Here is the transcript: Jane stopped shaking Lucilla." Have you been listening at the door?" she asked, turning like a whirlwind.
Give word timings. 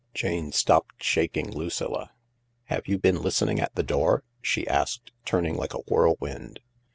Jane 0.15 0.51
stopped 0.51 1.03
shaking 1.03 1.51
Lucilla." 1.51 2.09
Have 2.73 2.87
you 2.87 2.97
been 2.97 3.21
listening 3.21 3.59
at 3.59 3.75
the 3.75 3.83
door?" 3.83 4.23
she 4.41 4.67
asked, 4.67 5.11
turning 5.25 5.53
like 5.55 5.75
a 5.75 5.83
whirlwind. 5.87 6.59